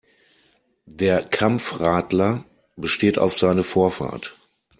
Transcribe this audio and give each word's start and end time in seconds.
Der 0.87 1.23
Kampfradler 1.23 2.43
besteht 2.75 3.19
auf 3.19 3.37
seine 3.37 3.61
Vorfahrt. 3.61 4.35